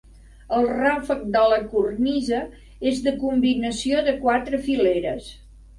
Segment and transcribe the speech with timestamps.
[0.59, 2.41] El ràfec de la cornisa
[2.93, 5.35] és de combinació de quatre fileres.